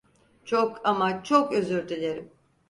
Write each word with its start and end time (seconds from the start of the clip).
Çok 0.45 0.81
ama 0.85 1.23
çok 1.23 1.51
özür 1.53 1.89
dilerim. 1.89 2.31